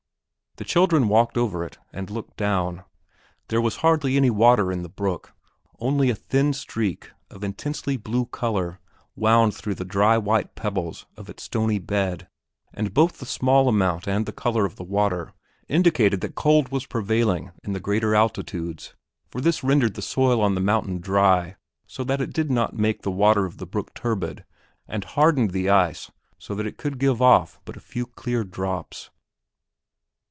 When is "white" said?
10.17-10.53